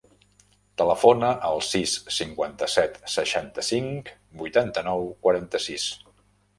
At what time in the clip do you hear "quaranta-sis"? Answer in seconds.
5.27-5.91